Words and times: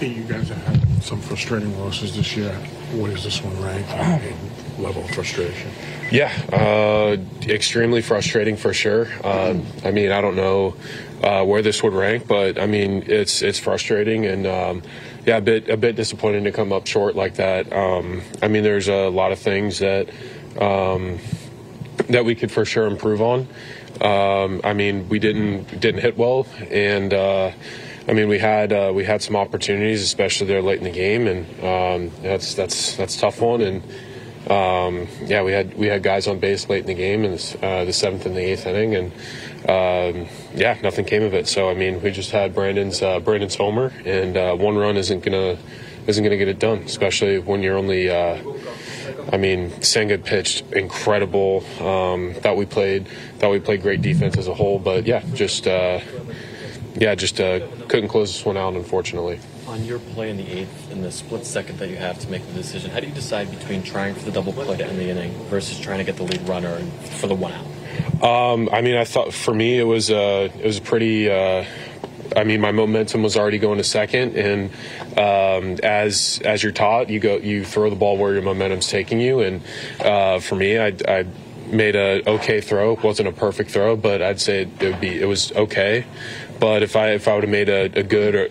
You 0.00 0.24
guys 0.24 0.48
have 0.48 0.62
had 0.66 1.02
some 1.02 1.20
frustrating 1.20 1.78
losses 1.78 2.16
this 2.16 2.36
year. 2.36 2.52
What 2.92 3.10
is 3.10 3.24
this 3.24 3.42
one 3.42 3.60
ranked 3.62 3.90
in 4.24 4.82
level 4.82 5.04
of 5.04 5.10
frustration? 5.10 5.70
Yeah, 6.10 6.32
uh, 6.52 7.16
extremely 7.48 8.02
frustrating 8.02 8.56
for 8.56 8.74
sure. 8.74 9.08
Uh, 9.22 9.58
I 9.84 9.90
mean, 9.90 10.10
I 10.10 10.20
don't 10.20 10.36
know 10.36 10.76
uh, 11.22 11.44
where 11.44 11.62
this 11.62 11.82
would 11.82 11.92
rank, 11.92 12.26
but 12.26 12.58
I 12.58 12.66
mean, 12.66 13.04
it's 13.06 13.40
it's 13.40 13.58
frustrating 13.58 14.26
and 14.26 14.46
um, 14.46 14.82
yeah, 15.26 15.38
a 15.38 15.40
bit 15.40 15.68
a 15.68 15.76
bit 15.76 15.96
disappointing 15.96 16.44
to 16.44 16.52
come 16.52 16.72
up 16.72 16.86
short 16.86 17.14
like 17.14 17.36
that. 17.36 17.72
Um, 17.72 18.22
I 18.42 18.48
mean, 18.48 18.62
there's 18.62 18.88
a 18.88 19.08
lot 19.08 19.32
of 19.32 19.38
things 19.38 19.78
that 19.78 20.08
um, 20.60 21.18
that 22.08 22.24
we 22.24 22.34
could 22.34 22.50
for 22.50 22.64
sure 22.64 22.86
improve 22.86 23.22
on. 23.22 23.48
Um, 24.00 24.60
I 24.64 24.72
mean, 24.72 25.08
we 25.08 25.18
didn't 25.18 25.80
didn't 25.80 26.00
hit 26.00 26.18
well, 26.18 26.46
and 26.70 27.14
uh, 27.14 27.52
I 28.06 28.12
mean, 28.12 28.28
we 28.28 28.38
had 28.38 28.72
uh, 28.72 28.92
we 28.94 29.04
had 29.04 29.22
some 29.22 29.34
opportunities, 29.34 30.02
especially 30.02 30.46
there 30.46 30.60
late 30.60 30.78
in 30.78 30.84
the 30.84 30.90
game, 30.90 31.26
and 31.26 31.46
um, 31.64 32.22
that's 32.22 32.54
that's 32.54 32.96
that's 32.96 33.16
tough 33.16 33.40
one. 33.40 33.62
And 33.62 33.82
um, 34.50 35.08
yeah, 35.22 35.42
we 35.42 35.52
had 35.52 35.76
we 35.76 35.86
had 35.86 36.02
guys 36.02 36.26
on 36.26 36.38
base 36.38 36.68
late 36.68 36.80
in 36.80 36.86
the 36.86 36.94
game 36.94 37.24
and 37.24 37.56
uh, 37.62 37.84
the 37.84 37.92
seventh 37.92 38.26
and 38.26 38.36
the 38.36 38.42
eighth 38.42 38.66
inning, 38.66 38.94
and 38.94 39.12
um, 39.70 40.28
yeah, 40.54 40.78
nothing 40.82 41.06
came 41.06 41.22
of 41.22 41.32
it. 41.32 41.48
So 41.48 41.70
I 41.70 41.74
mean, 41.74 42.02
we 42.02 42.10
just 42.10 42.30
had 42.30 42.54
Brandon's 42.54 43.00
uh, 43.00 43.20
Brandon's 43.20 43.54
homer, 43.54 43.92
and 44.04 44.36
uh, 44.36 44.54
one 44.54 44.76
run 44.76 44.98
isn't 44.98 45.24
gonna 45.24 45.56
isn't 46.06 46.22
gonna 46.22 46.36
get 46.36 46.48
it 46.48 46.58
done, 46.58 46.78
especially 46.80 47.38
when 47.38 47.62
you're 47.62 47.78
only. 47.78 48.10
Uh, 48.10 48.42
I 49.32 49.38
mean, 49.38 49.82
Senga 49.82 50.18
pitched 50.18 50.72
incredible. 50.72 51.64
Um, 51.80 52.34
thought 52.34 52.56
we 52.56 52.66
played 52.66 53.08
thought 53.38 53.50
we 53.50 53.60
played 53.60 53.80
great 53.80 54.02
defense 54.02 54.36
as 54.36 54.48
a 54.48 54.54
whole, 54.54 54.78
but 54.78 55.06
yeah, 55.06 55.22
just 55.32 55.66
uh, 55.66 56.00
yeah, 56.94 57.14
just 57.14 57.40
uh, 57.40 57.66
couldn't 57.88 58.08
close 58.08 58.32
this 58.32 58.44
one 58.44 58.56
out, 58.56 58.74
unfortunately. 58.74 59.40
On 59.66 59.84
your 59.84 59.98
play 59.98 60.30
in 60.30 60.36
the 60.36 60.48
eighth, 60.48 60.90
in 60.92 61.02
the 61.02 61.10
split 61.10 61.44
second 61.44 61.78
that 61.78 61.88
you 61.88 61.96
have 61.96 62.18
to 62.20 62.30
make 62.30 62.46
the 62.46 62.52
decision, 62.52 62.90
how 62.90 63.00
do 63.00 63.06
you 63.06 63.14
decide 63.14 63.50
between 63.50 63.82
trying 63.82 64.14
for 64.14 64.24
the 64.24 64.30
double 64.30 64.52
play 64.52 64.76
to 64.76 64.86
end 64.86 64.98
the 64.98 65.08
inning 65.08 65.32
versus 65.46 65.78
trying 65.80 65.98
to 65.98 66.04
get 66.04 66.16
the 66.16 66.22
lead 66.22 66.46
runner 66.48 66.78
for 67.18 67.26
the 67.26 67.34
one 67.34 67.52
out? 67.52 67.64
Um, 68.22 68.68
I 68.72 68.80
mean, 68.80 68.96
I 68.96 69.04
thought 69.04 69.32
for 69.32 69.54
me 69.54 69.78
it 69.78 69.84
was 69.84 70.10
uh, 70.10 70.48
it 70.54 70.64
was 70.64 70.80
pretty. 70.80 71.30
Uh, 71.30 71.64
I 72.36 72.44
mean, 72.44 72.60
my 72.60 72.72
momentum 72.72 73.22
was 73.22 73.36
already 73.36 73.58
going 73.58 73.78
to 73.78 73.84
second, 73.84 74.36
and 74.36 74.70
um, 75.18 75.78
as 75.82 76.40
as 76.44 76.62
you're 76.62 76.72
taught, 76.72 77.10
you 77.10 77.20
go 77.20 77.36
you 77.36 77.64
throw 77.64 77.90
the 77.90 77.96
ball 77.96 78.16
where 78.16 78.32
your 78.32 78.42
momentum's 78.42 78.88
taking 78.88 79.20
you. 79.20 79.40
And 79.40 79.62
uh, 80.00 80.40
for 80.40 80.56
me, 80.56 80.78
I, 80.78 80.94
I 81.06 81.26
made 81.66 81.96
a 81.96 82.28
okay 82.28 82.60
throw. 82.60 82.94
Wasn't 83.02 83.28
a 83.28 83.32
perfect 83.32 83.70
throw, 83.70 83.96
but 83.96 84.22
I'd 84.22 84.40
say 84.40 84.62
it 84.62 84.82
would 84.82 85.00
be 85.00 85.20
it 85.20 85.26
was 85.26 85.52
okay. 85.52 86.04
But 86.60 86.82
if 86.82 86.96
I 86.96 87.10
if 87.10 87.28
I 87.28 87.34
would 87.34 87.44
have 87.44 87.50
made 87.50 87.68
a, 87.68 87.84
a 87.98 88.02
good 88.02 88.34
or 88.34 88.48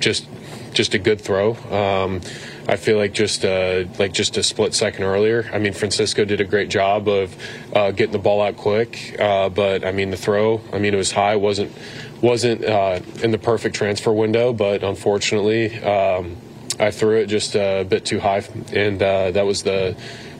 just 0.00 0.26
just 0.72 0.94
a 0.94 0.98
good 0.98 1.20
throw. 1.20 1.54
Um, 1.72 2.20
I 2.68 2.76
feel 2.76 2.98
like 2.98 3.14
just 3.14 3.44
uh, 3.44 3.84
like 3.98 4.12
just 4.12 4.36
a 4.36 4.42
split 4.42 4.74
second 4.74 5.04
earlier. 5.04 5.48
I 5.52 5.58
mean, 5.58 5.72
Francisco 5.72 6.24
did 6.24 6.40
a 6.40 6.44
great 6.44 6.68
job 6.68 7.08
of 7.08 7.34
uh, 7.74 7.90
getting 7.92 8.12
the 8.12 8.18
ball 8.18 8.42
out 8.42 8.56
quick, 8.56 9.16
uh, 9.18 9.48
but 9.48 9.84
I 9.84 9.92
mean 9.92 10.10
the 10.10 10.16
throw. 10.16 10.60
I 10.72 10.78
mean 10.78 10.92
it 10.92 10.98
was 10.98 11.10
high, 11.10 11.36
wasn't 11.36 11.72
wasn't 12.20 12.64
uh, 12.64 13.00
in 13.22 13.30
the 13.30 13.38
perfect 13.38 13.74
transfer 13.74 14.12
window, 14.12 14.52
but 14.52 14.82
unfortunately 14.82 15.82
um, 15.82 16.36
I 16.78 16.90
threw 16.90 17.16
it 17.16 17.26
just 17.26 17.56
a 17.56 17.84
bit 17.84 18.04
too 18.04 18.20
high, 18.20 18.44
and 18.72 19.02
uh, 19.02 19.30
that 19.30 19.46
was 19.46 19.62
the 19.62 19.96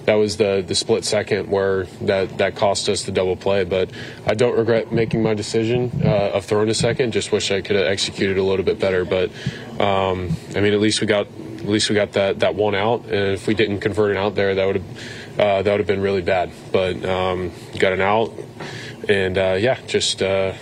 that 0.09 0.15
was 0.15 0.39
the 0.39 0.65
the 0.67 0.75
split 0.75 1.05
second 1.05 1.51
where 1.51 1.85
that 2.01 2.39
that 2.39 2.57
cost 2.57 2.89
us 2.89 3.03
the 3.03 3.13
double 3.13 3.37
play. 3.37 3.65
But 3.65 3.91
I 4.27 4.33
don't 4.33 4.57
regret 4.57 4.91
making 4.91 5.23
my 5.23 5.35
decision 5.35 6.01
uh, 6.03 6.31
of 6.33 6.47
throwing 6.47 6.71
a 6.71 6.75
second. 6.75 7.13
Just 7.13 7.31
wish 7.31 7.51
I 7.51 7.61
could 7.61 7.77
have 7.77 7.85
executed 7.85 8.39
a 8.39 8.43
little 8.43 8.65
bit 8.65 8.79
better. 8.79 9.05
But 9.05 9.31
um, 9.79 10.35
I 10.57 10.61
mean, 10.61 10.73
at 10.73 10.81
least 10.81 11.03
we 11.03 11.07
got 11.07 11.27
at 11.27 11.69
least 11.69 11.91
we 11.91 11.95
got 11.95 12.13
that 12.13 12.41
that 12.41 12.55
one 12.55 12.75
out. 12.75 13.05
And 13.05 13.35
if 13.35 13.47
we 13.47 13.53
didn't 13.53 13.81
convert 13.81 14.13
it 14.13 14.17
out 14.17 14.35
there, 14.35 14.55
that 14.55 14.65
would 14.67 14.77
have 14.77 15.39
uh, 15.39 15.63
that 15.63 15.71
would 15.71 15.81
have 15.81 15.87
been 15.87 16.01
really 16.01 16.23
bad. 16.23 16.53
But 16.73 17.05
um, 17.05 17.53
got 17.79 17.93
an 17.93 18.01
out, 18.01 18.33
and 19.11 19.37
uh, 19.37 19.59
yeah, 19.61 19.79
just 19.87 20.23
uh, 20.23 20.55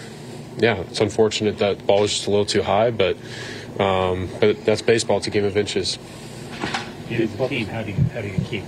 yeah, 0.56 0.78
it's 0.78 1.00
unfortunate 1.00 1.58
that 1.58 1.78
the 1.78 1.84
ball 1.84 2.00
was 2.00 2.10
just 2.10 2.26
a 2.26 2.30
little 2.30 2.46
too 2.46 2.62
high, 2.62 2.90
but 2.90 3.16
um, 3.78 4.28
but 4.40 4.64
that's 4.64 4.82
baseball. 4.82 5.18
It's 5.18 5.28
a 5.28 5.30
game 5.30 5.44
of 5.44 5.56
inches. 5.56 6.00
A 7.08 7.48
team, 7.48 7.66
how 7.68 7.84
do 7.84 7.92
you 7.92 8.02
how 8.12 8.22
do 8.22 8.26
you 8.26 8.40
keep 8.40 8.64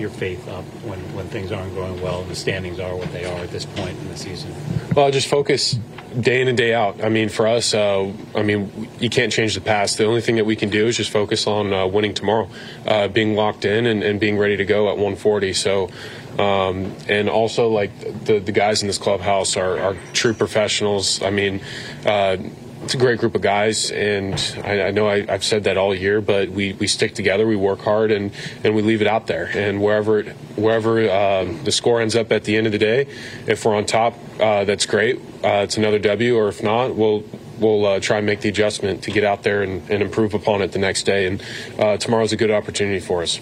your 0.00 0.10
faith 0.10 0.48
up 0.48 0.64
when, 0.84 0.98
when 1.14 1.26
things 1.28 1.52
aren't 1.52 1.74
going 1.74 2.00
well 2.00 2.22
and 2.22 2.30
the 2.30 2.34
standings 2.34 2.78
are 2.80 2.96
what 2.96 3.10
they 3.12 3.24
are 3.24 3.40
at 3.40 3.50
this 3.50 3.64
point 3.64 3.98
in 3.98 4.08
the 4.08 4.16
season? 4.16 4.54
Well, 4.94 5.10
just 5.10 5.28
focus 5.28 5.78
day 6.20 6.40
in 6.40 6.48
and 6.48 6.56
day 6.56 6.74
out. 6.74 7.02
I 7.04 7.08
mean, 7.08 7.28
for 7.28 7.46
us, 7.46 7.74
uh, 7.74 8.12
I 8.34 8.42
mean, 8.42 8.88
you 8.98 9.10
can't 9.10 9.32
change 9.32 9.54
the 9.54 9.60
past. 9.60 9.98
The 9.98 10.06
only 10.06 10.20
thing 10.20 10.36
that 10.36 10.46
we 10.46 10.56
can 10.56 10.70
do 10.70 10.86
is 10.86 10.96
just 10.96 11.10
focus 11.10 11.46
on 11.46 11.72
uh, 11.72 11.86
winning 11.86 12.14
tomorrow, 12.14 12.48
uh, 12.86 13.08
being 13.08 13.34
locked 13.34 13.64
in 13.64 13.86
and, 13.86 14.02
and, 14.02 14.18
being 14.18 14.38
ready 14.38 14.56
to 14.56 14.64
go 14.64 14.88
at 14.88 14.96
140. 14.96 15.52
So, 15.52 15.90
um, 16.38 16.94
and 17.08 17.28
also 17.28 17.68
like 17.68 18.24
the 18.24 18.38
the 18.38 18.52
guys 18.52 18.82
in 18.82 18.88
this 18.88 18.98
clubhouse 18.98 19.56
are, 19.56 19.78
are 19.78 19.96
true 20.12 20.34
professionals. 20.34 21.22
I 21.22 21.30
mean 21.30 21.60
uh, 22.06 22.36
it's 22.82 22.94
a 22.94 22.96
great 22.98 23.18
group 23.18 23.34
of 23.34 23.42
guys, 23.42 23.90
and 23.90 24.34
I, 24.64 24.82
I 24.82 24.90
know 24.90 25.08
I, 25.08 25.26
have 25.26 25.44
said 25.44 25.64
that 25.64 25.76
all 25.76 25.94
year, 25.94 26.20
but 26.20 26.50
we, 26.50 26.72
we 26.74 26.86
stick 26.86 27.14
together, 27.14 27.46
we 27.46 27.56
work 27.56 27.80
hard, 27.80 28.10
and, 28.10 28.32
and 28.64 28.74
we 28.74 28.82
leave 28.82 29.00
it 29.00 29.06
out 29.06 29.26
there. 29.26 29.50
And 29.54 29.82
wherever 29.82 30.22
wherever 30.56 30.98
um, 31.10 31.62
the 31.64 31.72
score 31.72 32.00
ends 32.00 32.16
up 32.16 32.32
at 32.32 32.44
the 32.44 32.56
end 32.56 32.66
of 32.66 32.72
the 32.72 32.78
day, 32.78 33.06
if 33.46 33.64
we're 33.64 33.74
on 33.74 33.84
top, 33.84 34.14
uh, 34.40 34.64
that's 34.64 34.86
great. 34.86 35.18
Uh, 35.44 35.64
it's 35.64 35.76
another 35.76 35.98
W, 35.98 36.36
or 36.36 36.48
if 36.48 36.62
not, 36.62 36.94
we'll 36.94 37.24
we'll 37.58 37.84
uh, 37.84 38.00
try 38.00 38.18
and 38.18 38.26
make 38.26 38.40
the 38.40 38.48
adjustment 38.48 39.02
to 39.02 39.10
get 39.10 39.24
out 39.24 39.42
there 39.42 39.62
and, 39.62 39.88
and 39.90 40.02
improve 40.02 40.34
upon 40.34 40.62
it 40.62 40.72
the 40.72 40.78
next 40.78 41.02
day. 41.02 41.26
And 41.26 41.42
uh, 41.78 41.96
tomorrow's 41.96 42.32
a 42.32 42.36
good 42.36 42.50
opportunity 42.50 43.00
for 43.00 43.22
us. 43.22 43.40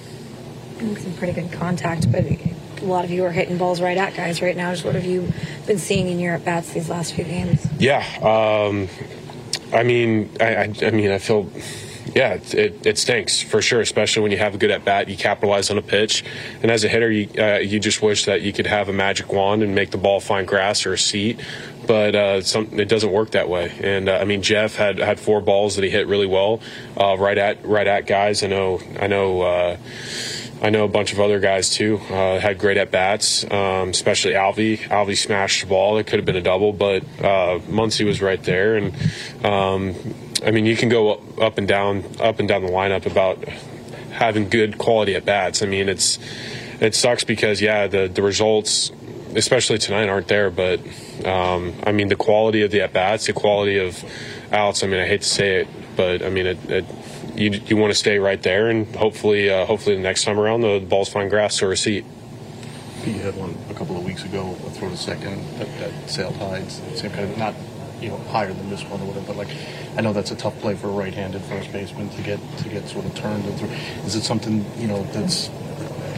Some 0.79 1.15
pretty 1.15 1.33
good 1.33 1.53
contact, 1.53 2.11
but 2.11 2.25
a 2.25 2.85
lot 2.85 3.05
of 3.05 3.11
you 3.11 3.25
are 3.25 3.33
hitting 3.33 3.59
balls 3.59 3.81
right 3.81 3.97
at 3.97 4.15
guys 4.15 4.43
right 4.43 4.57
now. 4.57 4.73
Just 4.73 4.85
what 4.85 4.95
have 4.95 5.05
you 5.05 5.33
been 5.67 5.79
seeing 5.79 6.09
in 6.09 6.19
your 6.19 6.35
at 6.35 6.45
bats 6.45 6.73
these 6.73 6.89
last 6.89 7.15
few 7.15 7.25
games? 7.25 7.67
Yeah, 7.79 8.05
um, 8.23 8.89
I 9.73 9.83
mean, 9.83 10.31
I, 10.41 10.73
I, 10.83 10.91
mean, 10.91 11.11
I 11.11 11.19
feel. 11.19 11.51
Yeah, 12.15 12.35
it, 12.35 12.55
it, 12.55 12.87
it, 12.87 12.99
stinks 12.99 13.43
for 13.43 13.61
sure, 13.61 13.81
especially 13.81 14.23
when 14.23 14.31
you 14.31 14.39
have 14.39 14.55
a 14.55 14.59
good 14.59 14.71
at 14.71 14.85
bat. 14.85 15.09
You 15.09 15.17
capitalize 15.17 15.71
on 15.71 15.77
a 15.77 15.83
pitch, 15.83 16.25
and 16.63 16.71
as 16.71 16.85
a 16.85 16.89
hitter, 16.89 17.11
you 17.11 17.29
uh, 17.37 17.59
you 17.59 17.81
just 17.81 18.01
wish 18.01 18.25
that 18.27 18.43
you 18.43 18.53
could 18.53 18.67
have 18.67 18.89
a 18.89 18.93
magic 18.93 19.33
wand 19.33 19.63
and 19.63 19.75
make 19.75 19.91
the 19.91 19.99
ball 19.99 20.21
find 20.21 20.47
grass 20.47 20.87
or 20.87 20.93
a 20.93 20.99
seat, 20.99 21.41
but 21.87 22.15
uh, 22.15 22.43
some, 22.43 22.69
it 22.79 22.89
doesn't 22.89 23.11
work 23.11 23.33
that 23.33 23.49
way. 23.49 23.73
And 23.83 24.09
uh, 24.09 24.19
I 24.19 24.25
mean, 24.25 24.41
Jeff 24.41 24.77
had 24.77 24.99
had 24.99 25.19
four 25.19 25.41
balls 25.41 25.75
that 25.77 25.85
he 25.85 25.91
hit 25.91 26.07
really 26.07 26.27
well, 26.27 26.61
uh, 26.97 27.17
right 27.19 27.37
at 27.37 27.65
right 27.67 27.87
at 27.87 28.07
guys. 28.07 28.43
I 28.43 28.47
know, 28.47 28.81
I 29.01 29.09
know 29.09 29.43
uh, 29.43 29.77
I 30.67 30.71
know 30.71 30.83
a 30.83 30.89
bunch 30.89 31.13
of 31.13 31.21
other 31.21 31.39
guys 31.39 31.71
too 31.71 31.99
uh, 32.11 32.41
had 32.41 32.59
great 32.59 32.77
at 32.77 32.91
bats, 32.91 33.45
um, 33.45 33.91
especially 33.91 34.33
Alvy. 34.33 34.79
Alvy 34.89 35.17
smashed 35.17 35.61
the 35.61 35.69
ball. 35.69 35.97
It 35.99 36.09
could 36.09 36.19
have 36.19 36.25
been 36.25 36.35
a 36.35 36.43
double, 36.43 36.73
but 36.73 37.05
uh, 37.21 37.61
Muncy 37.71 38.05
was 38.05 38.21
right 38.21 38.43
there. 38.43 38.75
And 38.75 38.93
um, 39.45 39.95
I 40.45 40.51
mean, 40.51 40.67
you 40.67 40.77
can 40.77 40.89
go 40.89 41.23
up 41.41 41.59
and 41.59 41.69
down, 41.69 42.03
up 42.19 42.41
and 42.41 42.49
down 42.49 42.63
the 42.63 42.73
lineup 42.73 43.07
about 43.07 43.47
having 44.11 44.49
good 44.49 44.77
quality 44.77 45.15
at 45.15 45.25
bats. 45.25 45.63
I 45.63 45.67
mean, 45.67 45.89
it's 45.89 46.19
it 46.81 46.97
sucks 46.97 47.23
because 47.23 47.63
yeah, 47.63 47.87
the 47.87 48.09
the 48.09 48.23
results, 48.23 48.91
especially 49.37 49.79
tonight, 49.79 50.09
aren't 50.09 50.27
there. 50.27 50.51
But 50.51 50.81
um, 51.25 51.75
I 51.87 51.93
mean, 51.93 52.09
the 52.09 52.17
quality 52.17 52.63
of 52.63 52.73
the 52.73 52.81
at 52.81 52.93
bats, 52.93 53.27
the 53.27 53.35
quality 53.35 53.79
of 53.79 54.05
outs. 54.51 54.83
I 54.83 54.89
mean, 54.89 54.99
I 54.99 55.07
hate 55.07 55.23
to 55.23 55.29
say 55.29 55.61
it, 55.61 55.69
but 55.97 56.23
I 56.23 56.31
mean 56.31 56.47
it, 56.47 56.71
it 56.71 56.85
you, 57.37 57.51
you 57.67 57.77
want 57.77 57.93
to 57.93 57.99
stay 57.99 58.19
right 58.19 58.43
there, 58.43 58.69
and 58.69 58.95
hopefully, 58.97 59.51
uh, 59.51 59.67
hopefully 59.67 59.97
the 59.97 60.03
next 60.03 60.25
time 60.25 60.39
around 60.39 60.63
the 60.63 60.81
balls 60.81 61.09
find 61.09 61.29
grass 61.31 61.63
or 61.63 61.73
a 61.73 61.77
seat. 61.77 62.05
You 63.05 63.13
had 63.21 63.37
one 63.37 63.57
a 63.71 63.75
couple 63.75 63.97
of 63.97 64.05
weeks 64.05 64.25
ago, 64.25 64.57
a 64.67 64.71
throw 64.71 64.89
to 64.89 64.97
second 64.97 65.45
that, 65.59 65.69
that 65.79 66.11
sailed 66.11 66.37
high. 66.37 66.67
Same 66.67 67.13
kind 67.13 67.31
of 67.31 67.39
not 67.39 67.55
you 68.01 68.09
know 68.09 68.19
higher 68.19 68.53
than 68.53 68.69
this 68.69 68.83
one 68.85 69.01
or 69.01 69.07
whatever, 69.07 69.27
but 69.27 69.37
like 69.37 69.49
I 69.97 70.01
know 70.01 70.13
that's 70.13 70.31
a 70.31 70.37
tough 70.37 70.59
play 70.61 70.75
for 70.75 70.89
a 70.89 70.93
right-handed 70.93 71.43
first 71.43 71.71
baseman 71.73 72.09
to 72.11 72.23
get 72.23 72.41
to 72.59 72.69
get 72.69 72.89
sort 72.89 73.05
of 73.05 73.15
turned 73.15 73.45
and 73.45 73.59
through. 73.59 73.71
Is 74.05 74.17
it 74.17 74.23
something 74.23 74.65
you 74.79 74.89
know 74.89 75.05
that's 75.13 75.49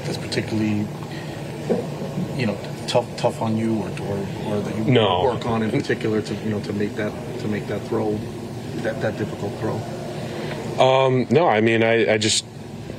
that's 0.04 0.18
particularly 0.18 0.86
you 2.36 2.46
know 2.46 2.56
tough 2.86 3.06
tough 3.18 3.42
on 3.42 3.56
you 3.56 3.76
or 3.76 3.88
or, 3.88 4.26
or 4.46 4.60
that 4.60 4.76
you 4.76 4.84
no. 4.84 5.24
work 5.24 5.44
on 5.44 5.62
in 5.62 5.70
particular 5.70 6.22
to 6.22 6.34
you 6.36 6.50
know 6.50 6.60
to 6.60 6.72
make 6.72 6.94
that 6.94 7.12
to 7.40 7.48
make 7.48 7.66
that 7.66 7.82
throw 7.82 8.18
that 8.82 9.00
that 9.00 9.16
difficult 9.16 9.52
throw? 9.60 9.80
Um, 10.78 11.26
no, 11.30 11.48
I 11.48 11.60
mean, 11.60 11.82
I, 11.82 12.14
I 12.14 12.18
just 12.18 12.44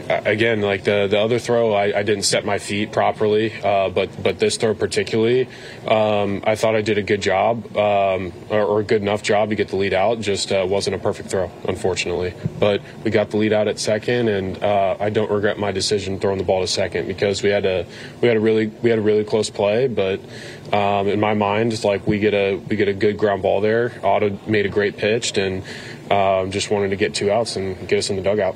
again, 0.10 0.62
like 0.62 0.84
the 0.84 1.08
the 1.08 1.20
other 1.20 1.40
throw, 1.40 1.74
I, 1.74 2.00
I 2.00 2.04
didn't 2.04 2.24
set 2.24 2.46
my 2.46 2.58
feet 2.58 2.92
properly, 2.92 3.54
uh, 3.64 3.90
but 3.90 4.10
but 4.22 4.40
this 4.40 4.58
throw 4.58 4.74
particularly, 4.74 5.48
um, 5.88 6.44
I 6.46 6.56
thought 6.56 6.76
I 6.76 6.82
did 6.82 6.98
a 6.98 7.04
good 7.04 7.22
job 7.22 7.78
um, 7.78 8.34
or, 8.50 8.62
or, 8.62 8.80
a 8.80 8.84
good 8.84 9.02
enough 9.02 9.22
job 9.22 9.50
to 9.50 9.56
get 9.56 9.70
the 9.70 9.76
lead 9.76 9.94
out. 9.94 10.20
Just 10.20 10.52
uh, 10.52 10.66
wasn't 10.68 10.96
a 10.96 11.00
perfect 11.00 11.30
throw, 11.30 11.52
unfortunately. 11.68 12.34
But 12.60 12.82
we 13.04 13.12
got 13.12 13.30
the 13.30 13.38
lead 13.38 13.54
out 13.54 13.68
at 13.68 13.80
second, 13.80 14.28
and 14.30 14.62
uh, 14.64 14.98
I 15.00 15.10
don't 15.10 15.30
regret 15.30 15.60
my 15.60 15.72
decision 15.72 16.20
throwing 16.20 16.40
the 16.40 16.44
ball 16.44 16.62
to 16.62 16.68
second 16.68 17.08
because 17.08 17.44
we 17.44 17.50
had 17.50 17.66
a 17.66 17.86
we 18.22 18.28
had 18.28 18.38
a 18.38 18.42
really 18.42 18.68
we 18.68 18.90
had 18.90 19.00
a 19.00 19.04
really 19.04 19.24
close 19.24 19.50
play, 19.50 19.88
but. 19.88 20.20
Um, 20.72 21.08
in 21.08 21.20
my 21.20 21.34
mind, 21.34 21.74
it's 21.74 21.84
like 21.84 22.06
we 22.06 22.20
get 22.20 22.36
a 22.36 22.58
we 22.58 22.76
get 22.76 22.88
a 22.88 22.94
good 22.94 23.18
ground 23.18 23.42
ball 23.42 23.60
there. 23.60 23.92
Otto 24.04 24.38
made 24.46 24.68
a 24.68 24.70
great 24.70 24.98
pitch, 24.98 25.36
and 25.36 25.64
um, 26.12 26.52
just 26.52 26.70
wanted 26.70 26.90
to 26.90 26.96
get 26.96 27.16
two 27.16 27.32
outs 27.32 27.56
and 27.56 27.88
get 27.88 27.98
us 27.98 28.12
in 28.12 28.16
the 28.16 28.22
dugout. 28.22 28.56